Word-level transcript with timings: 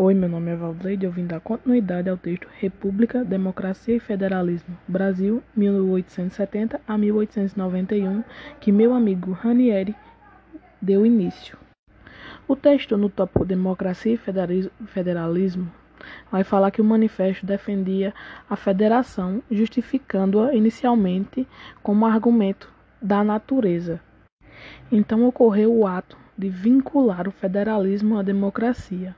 Oi, 0.00 0.14
meu 0.14 0.28
nome 0.28 0.52
é 0.52 0.54
Valdeide, 0.54 1.06
eu 1.06 1.10
vim 1.10 1.26
dar 1.26 1.40
continuidade 1.40 2.08
ao 2.08 2.16
texto 2.16 2.46
República, 2.60 3.24
Democracia 3.24 3.96
e 3.96 3.98
Federalismo, 3.98 4.78
Brasil, 4.86 5.42
1870 5.56 6.80
a 6.86 6.96
1891, 6.96 8.22
que 8.60 8.70
meu 8.70 8.94
amigo 8.94 9.32
Ranieri 9.32 9.96
deu 10.80 11.04
início. 11.04 11.58
O 12.46 12.54
texto 12.54 12.96
no 12.96 13.08
tópico 13.08 13.44
Democracia 13.44 14.14
e 14.14 14.86
Federalismo 14.86 15.68
vai 16.30 16.44
falar 16.44 16.70
que 16.70 16.80
o 16.80 16.84
manifesto 16.84 17.44
defendia 17.44 18.14
a 18.48 18.54
federação, 18.54 19.42
justificando-a 19.50 20.54
inicialmente 20.54 21.44
como 21.82 22.06
argumento 22.06 22.72
da 23.02 23.24
natureza. 23.24 24.00
Então 24.92 25.26
ocorreu 25.26 25.76
o 25.76 25.88
ato 25.88 26.16
de 26.38 26.48
vincular 26.48 27.26
o 27.26 27.32
federalismo 27.32 28.16
à 28.16 28.22
democracia 28.22 29.12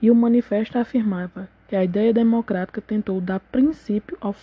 e 0.00 0.10
o 0.10 0.14
manifesto 0.14 0.78
afirmava 0.78 1.48
que 1.68 1.76
a 1.76 1.84
ideia 1.84 2.12
democrática 2.12 2.80
tentou 2.80 3.20
dar 3.20 3.40
princípio 3.40 4.16
ao 4.20 4.34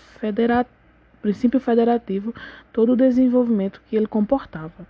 princípio 1.22 1.60
federativo 1.60 2.34
todo 2.72 2.94
o 2.94 2.96
desenvolvimento 2.96 3.82
que 3.90 3.96
ele 3.96 4.08
comportava. 4.08 4.88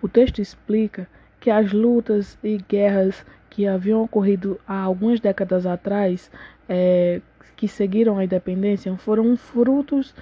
O 0.00 0.08
texto 0.08 0.40
explica 0.40 1.06
que 1.40 1.50
as 1.50 1.72
lutas 1.72 2.38
e 2.42 2.56
guerras 2.56 3.24
que 3.50 3.66
haviam 3.66 4.02
ocorrido 4.02 4.58
há 4.66 4.80
algumas 4.80 5.20
décadas 5.20 5.66
atrás, 5.66 6.30
é, 6.68 7.20
que 7.54 7.68
seguiram 7.68 8.18
a 8.18 8.24
independência, 8.24 8.96
foram 8.96 9.36
frutos 9.36 10.14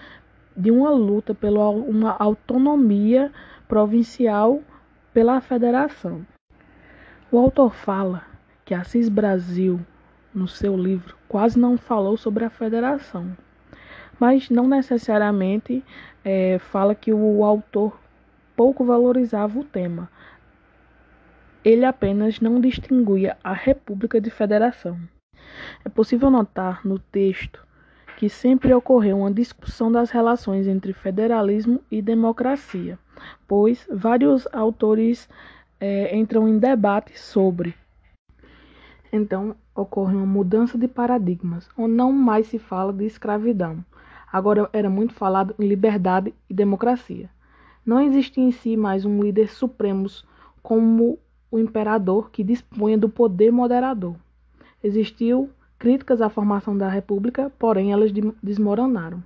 de 0.56 0.70
uma 0.70 0.91
luta 0.91 1.34
pela 1.34 1.70
uma 1.70 2.17
autonomia 2.19 3.33
provincial 3.69 4.61
pela 5.15 5.41
federação. 5.41 6.27
O 7.31 7.39
autor 7.39 7.73
fala 7.73 8.31
que 8.65 8.75
Assis 8.75 9.09
Brasil, 9.09 9.80
no 10.34 10.47
seu 10.47 10.77
livro, 10.77 11.16
quase 11.29 11.59
não 11.59 11.77
falou 11.77 12.16
sobre 12.16 12.45
a 12.45 12.51
federação, 12.51 13.37
mas 14.19 14.48
não 14.50 14.69
necessariamente 14.69 15.84
é, 16.25 16.59
fala 16.59 16.95
que 16.95 17.12
o 17.12 17.45
autor 17.45 17.98
pouco 18.56 18.84
valorizava 18.84 19.59
o 19.59 19.64
tema. 19.64 20.11
Ele 21.64 21.84
apenas 21.84 22.41
não 22.41 22.61
distinguia 22.61 23.36
a 23.42 23.53
República 23.53 24.20
de 24.20 24.31
Federação. 24.31 24.98
É 25.84 25.89
possível 25.89 26.31
notar 26.31 26.86
no 26.86 26.98
texto 26.98 27.67
que 28.17 28.29
sempre 28.29 28.73
ocorreu 28.73 29.19
uma 29.19 29.33
discussão 29.33 29.91
das 29.91 30.11
relações 30.11 30.69
entre 30.69 30.92
federalismo 30.92 31.81
e 31.91 32.01
democracia, 32.01 32.98
pois 33.48 33.89
vários 33.91 34.47
autores 34.53 35.29
é, 35.81 36.17
entram 36.17 36.48
em 36.48 36.58
debate 36.58 37.19
sobre 37.19 37.75
então 39.12 39.55
ocorre 39.74 40.16
uma 40.16 40.24
mudança 40.24 40.78
de 40.78 40.88
paradigmas, 40.88 41.68
onde 41.77 41.94
não 41.94 42.12
mais 42.12 42.46
se 42.46 42.58
fala 42.58 42.92
de 42.92 43.05
escravidão. 43.05 43.84
Agora 44.32 44.68
era 44.72 44.88
muito 44.88 45.12
falado 45.12 45.55
em 45.58 45.68
liberdade 45.68 46.34
e 46.48 46.55
democracia. 46.55 47.28
Não 47.84 48.00
existia 48.00 48.42
em 48.42 48.50
si 48.50 48.77
mais 48.77 49.05
um 49.05 49.20
líder 49.22 49.50
supremo 49.50 50.06
como 50.62 51.18
o 51.50 51.58
imperador 51.58 52.30
que 52.30 52.42
dispunha 52.42 52.96
do 52.96 53.08
poder 53.08 53.52
moderador. 53.52 54.16
Existiu 54.83 55.50
críticas 55.78 56.22
à 56.22 56.30
formação 56.30 56.78
da 56.78 56.88
república, 56.88 57.52
porém 57.58 57.92
elas 57.92 58.10
desmoronaram. 58.42 59.22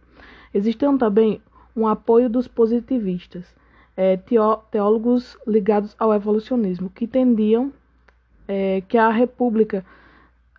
Existiam 0.52 0.98
também 0.98 1.40
um 1.76 1.86
apoio 1.86 2.28
dos 2.28 2.48
positivistas, 2.48 3.44
é, 3.96 4.16
teólogos 4.70 5.38
ligados 5.46 5.94
ao 5.98 6.12
evolucionismo, 6.12 6.90
que 6.90 7.06
tendiam 7.06 7.72
é, 8.48 8.82
que 8.88 8.98
a 8.98 9.10
república 9.10 9.84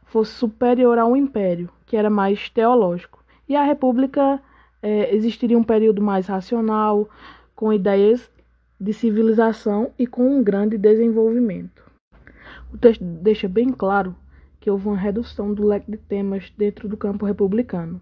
fosse 0.05 0.31
superior 0.33 0.97
ao 0.97 1.15
império, 1.15 1.69
que 1.85 1.97
era 1.97 2.09
mais 2.09 2.49
teológico. 2.49 3.23
E 3.47 3.55
a 3.55 3.63
república 3.63 4.41
é, 4.81 5.13
existiria 5.15 5.57
um 5.57 5.63
período 5.63 6.01
mais 6.01 6.27
racional, 6.27 7.09
com 7.55 7.73
ideias 7.73 8.29
de 8.79 8.93
civilização 8.93 9.91
e 9.97 10.05
com 10.05 10.37
um 10.37 10.43
grande 10.43 10.77
desenvolvimento. 10.77 11.83
O 12.73 12.77
texto 12.77 13.03
deixa 13.03 13.47
bem 13.47 13.69
claro 13.69 14.15
que 14.59 14.69
houve 14.69 14.87
uma 14.87 14.97
redução 14.97 15.53
do 15.53 15.65
leque 15.65 15.89
de 15.89 15.97
temas 15.97 16.51
dentro 16.57 16.87
do 16.87 16.97
campo 16.97 17.25
republicano. 17.25 18.01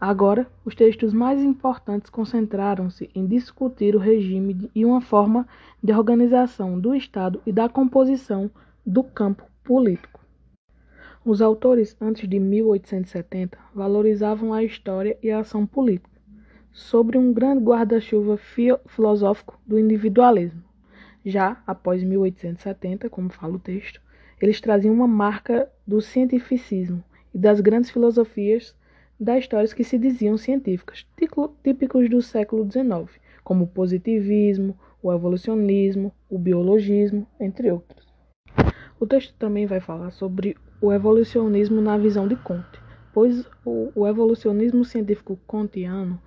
Agora, 0.00 0.48
os 0.64 0.74
textos 0.74 1.12
mais 1.12 1.40
importantes 1.40 2.10
concentraram-se 2.10 3.08
em 3.14 3.24
discutir 3.24 3.94
o 3.94 4.00
regime 4.00 4.68
e 4.74 4.84
uma 4.84 5.00
forma 5.00 5.46
de 5.80 5.92
organização 5.92 6.80
do 6.80 6.92
Estado 6.92 7.40
e 7.46 7.52
da 7.52 7.68
composição 7.68 8.50
do 8.84 9.04
campo 9.04 9.44
político. 9.62 10.20
Os 11.24 11.40
autores 11.40 11.96
antes 12.00 12.28
de 12.28 12.40
1870 12.40 13.56
valorizavam 13.72 14.52
a 14.52 14.64
história 14.64 15.16
e 15.22 15.30
a 15.30 15.38
ação 15.38 15.64
política, 15.64 16.20
sobre 16.72 17.16
um 17.16 17.32
grande 17.32 17.62
guarda-chuva 17.62 18.36
filosófico 18.86 19.60
do 19.64 19.78
individualismo. 19.78 20.64
Já 21.24 21.62
após 21.64 22.02
1870, 22.02 23.08
como 23.08 23.30
fala 23.30 23.54
o 23.54 23.60
texto, 23.60 24.00
eles 24.40 24.60
traziam 24.60 24.92
uma 24.92 25.06
marca 25.06 25.70
do 25.86 26.00
cientificismo 26.00 27.04
e 27.32 27.38
das 27.38 27.60
grandes 27.60 27.90
filosofias 27.90 28.74
das 29.20 29.44
histórias 29.44 29.72
que 29.72 29.84
se 29.84 29.96
diziam 29.96 30.36
científicas, 30.36 31.06
típicos 31.62 32.10
do 32.10 32.20
século 32.20 32.68
XIX, 32.68 33.20
como 33.44 33.64
o 33.64 33.68
positivismo, 33.68 34.76
o 35.00 35.12
evolucionismo, 35.12 36.12
o 36.28 36.36
biologismo, 36.36 37.24
entre 37.38 37.70
outros. 37.70 38.11
O 39.02 39.06
texto 39.06 39.34
também 39.36 39.66
vai 39.66 39.80
falar 39.80 40.12
sobre 40.12 40.56
o 40.80 40.92
evolucionismo 40.92 41.80
na 41.80 41.98
visão 41.98 42.28
de 42.28 42.36
Comte, 42.36 42.80
pois 43.12 43.44
o, 43.64 43.90
o 43.96 44.06
evolucionismo 44.06 44.84
científico 44.84 45.36
kantiano 45.48 46.22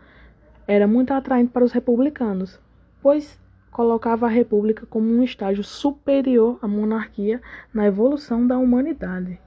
era 0.68 0.86
muito 0.86 1.14
atraente 1.14 1.54
para 1.54 1.64
os 1.64 1.72
republicanos, 1.72 2.60
pois 3.02 3.40
colocava 3.72 4.26
a 4.26 4.30
república 4.30 4.86
como 4.88 5.08
um 5.08 5.24
estágio 5.24 5.64
superior 5.64 6.60
à 6.62 6.68
monarquia 6.68 7.42
na 7.74 7.88
evolução 7.88 8.46
da 8.46 8.58
humanidade. 8.58 9.40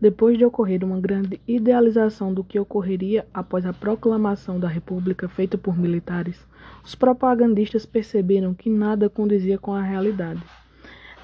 Depois 0.00 0.38
de 0.38 0.46
ocorrer 0.46 0.82
uma 0.82 0.98
grande 0.98 1.38
idealização 1.46 2.32
do 2.32 2.42
que 2.42 2.58
ocorreria 2.58 3.26
após 3.34 3.66
a 3.66 3.74
proclamação 3.74 4.58
da 4.58 4.68
República 4.68 5.28
feita 5.28 5.58
por 5.58 5.76
militares, 5.76 6.42
os 6.82 6.94
propagandistas 6.94 7.84
perceberam 7.84 8.54
que 8.54 8.70
nada 8.70 9.10
condizia 9.10 9.58
com 9.58 9.74
a 9.74 9.82
realidade. 9.82 10.42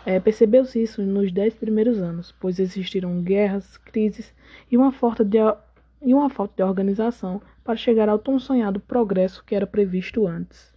É, 0.04 0.18
Percebeu-se 0.18 0.82
isso 0.82 1.02
nos 1.02 1.30
dez 1.30 1.54
primeiros 1.54 1.98
anos, 1.98 2.34
pois 2.40 2.58
existiram 2.58 3.20
guerras, 3.22 3.76
crises 3.76 4.34
e 4.70 4.76
uma, 4.76 4.90
falta 4.90 5.24
de, 5.24 5.38
e 6.02 6.14
uma 6.14 6.30
falta 6.30 6.54
de 6.56 6.62
organização 6.62 7.42
para 7.62 7.76
chegar 7.76 8.08
ao 8.08 8.18
tão 8.18 8.38
sonhado 8.38 8.80
progresso 8.80 9.44
que 9.44 9.54
era 9.54 9.66
previsto 9.66 10.26
antes. 10.26 10.74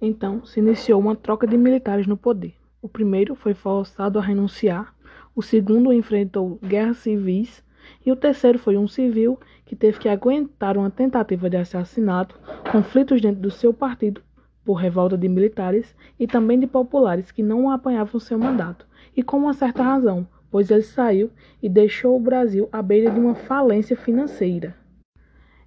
Então 0.00 0.44
se 0.44 0.58
iniciou 0.58 1.00
uma 1.00 1.14
troca 1.14 1.46
de 1.46 1.56
militares 1.58 2.06
no 2.06 2.16
poder. 2.16 2.54
O 2.80 2.88
primeiro 2.88 3.34
foi 3.34 3.52
forçado 3.52 4.18
a 4.18 4.22
renunciar, 4.22 4.94
o 5.36 5.42
segundo 5.42 5.92
enfrentou 5.92 6.58
guerras 6.62 6.98
civis 6.98 7.62
e 8.04 8.10
o 8.10 8.16
terceiro 8.16 8.58
foi 8.58 8.76
um 8.76 8.88
civil 8.88 9.38
que 9.66 9.76
teve 9.76 9.98
que 9.98 10.08
aguentar 10.08 10.78
uma 10.78 10.90
tentativa 10.90 11.50
de 11.50 11.58
assassinato, 11.58 12.38
conflitos 12.72 13.20
dentro 13.20 13.42
do 13.42 13.50
seu 13.50 13.74
partido 13.74 14.22
por 14.70 14.76
revolta 14.76 15.18
de 15.18 15.28
militares 15.28 15.96
e 16.16 16.28
também 16.28 16.56
de 16.56 16.64
populares 16.64 17.32
que 17.32 17.42
não 17.42 17.72
apanhavam 17.72 18.20
seu 18.20 18.38
mandato, 18.38 18.86
e 19.16 19.20
com 19.20 19.38
uma 19.38 19.52
certa 19.52 19.82
razão, 19.82 20.24
pois 20.48 20.70
ele 20.70 20.82
saiu 20.82 21.28
e 21.60 21.68
deixou 21.68 22.16
o 22.16 22.20
Brasil 22.20 22.68
à 22.70 22.80
beira 22.80 23.10
de 23.10 23.18
uma 23.18 23.34
falência 23.34 23.96
financeira. 23.96 24.76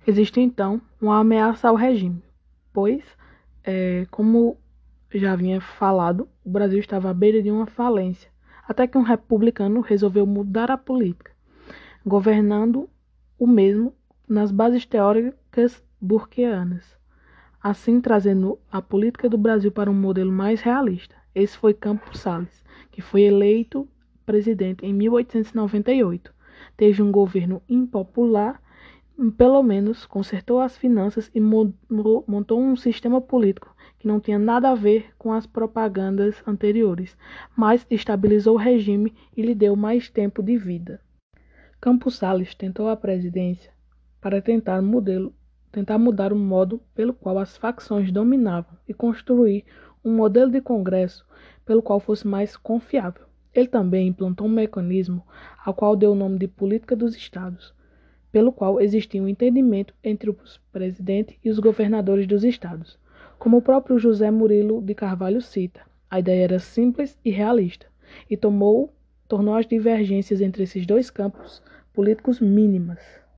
Existe 0.07 0.39
então 0.39 0.79
uma 1.01 1.19
ameaça 1.19 1.67
ao 1.67 1.75
regime, 1.75 2.23
pois, 2.71 3.03
é, 3.61 4.07
como 4.09 4.55
já 5.13 5.33
havia 5.33 5.59
falado, 5.59 6.29
o 6.41 6.49
Brasil 6.49 6.79
estava 6.79 7.09
à 7.09 7.13
beira 7.13 7.43
de 7.43 7.51
uma 7.51 7.65
falência, 7.65 8.31
até 8.65 8.87
que 8.87 8.97
um 8.97 9.01
republicano 9.01 9.81
resolveu 9.81 10.25
mudar 10.25 10.71
a 10.71 10.77
política, 10.77 11.33
governando 12.05 12.89
o 13.37 13.45
mesmo 13.45 13.93
nas 14.29 14.49
bases 14.49 14.85
teóricas 14.85 15.83
burkeanas 15.99 17.02
assim 17.63 18.01
trazendo 18.01 18.59
a 18.69 18.81
política 18.81 19.29
do 19.29 19.37
Brasil 19.37 19.71
para 19.71 19.89
um 19.89 19.93
modelo 19.93 20.31
mais 20.31 20.59
realista. 20.59 21.15
Esse 21.33 21.57
foi 21.57 21.73
Campos 21.73 22.19
Salles, 22.19 22.61
que 22.91 23.01
foi 23.01 23.21
eleito 23.21 23.87
presidente 24.25 24.85
em 24.85 24.93
1898. 24.93 26.33
Teve 26.75 27.01
um 27.01 27.09
governo 27.09 27.61
impopular, 27.69 28.61
pelo 29.37 29.63
menos 29.63 30.05
consertou 30.05 30.59
as 30.59 30.75
finanças 30.75 31.31
e 31.33 31.39
montou 31.39 32.61
um 32.61 32.75
sistema 32.75 33.21
político 33.21 33.73
que 33.97 34.07
não 34.07 34.19
tinha 34.19 34.37
nada 34.37 34.71
a 34.71 34.75
ver 34.75 35.13
com 35.17 35.31
as 35.31 35.47
propagandas 35.47 36.43
anteriores, 36.45 37.15
mas 37.55 37.87
estabilizou 37.89 38.55
o 38.55 38.59
regime 38.59 39.13
e 39.37 39.41
lhe 39.41 39.55
deu 39.55 39.75
mais 39.77 40.09
tempo 40.09 40.43
de 40.43 40.57
vida. 40.57 40.99
Campos 41.79 42.17
Salles 42.17 42.53
tentou 42.55 42.89
a 42.89 42.97
presidência 42.97 43.71
para 44.19 44.41
tentar 44.41 44.81
modelo 44.81 45.33
tentar 45.73 45.97
mudar 45.97 46.31
o 46.31 46.35
modo 46.35 46.79
pelo 46.93 47.15
qual 47.15 47.39
as 47.39 47.57
facções 47.57 48.11
dominavam 48.11 48.77
e 48.87 48.93
construir 48.93 49.65
um 50.05 50.15
modelo 50.15 50.51
de 50.51 50.61
Congresso 50.61 51.25
pelo 51.65 51.81
qual 51.81 51.99
fosse 51.99 52.27
mais 52.27 52.55
confiável. 52.55 53.23
Ele 53.51 53.67
também 53.67 54.07
implantou 54.07 54.45
um 54.45 54.51
mecanismo 54.51 55.25
ao 55.65 55.73
qual 55.73 55.95
deu 55.95 56.11
o 56.11 56.15
nome 56.15 56.37
de 56.37 56.47
Política 56.47 56.95
dos 56.95 57.15
Estados, 57.15 57.73
pelo 58.31 58.51
qual 58.51 58.79
existia 58.79 59.21
um 59.21 59.27
entendimento 59.27 59.95
entre 60.03 60.29
o 60.29 60.37
presidente 60.71 61.39
e 61.43 61.49
os 61.49 61.57
governadores 61.57 62.27
dos 62.27 62.43
estados. 62.43 62.99
Como 63.39 63.57
o 63.57 63.61
próprio 63.61 63.97
José 63.97 64.29
Murilo 64.29 64.79
de 64.79 64.93
Carvalho 64.93 65.41
cita, 65.41 65.81
a 66.07 66.19
ideia 66.19 66.43
era 66.43 66.59
simples 66.59 67.17
e 67.25 67.31
realista 67.31 67.87
e 68.29 68.37
tomou, 68.37 68.93
tornou 69.27 69.55
as 69.55 69.65
divergências 69.65 70.39
entre 70.39 70.63
esses 70.63 70.85
dois 70.85 71.09
campos 71.09 71.63
políticos 71.93 72.39
mínimas. 72.39 73.22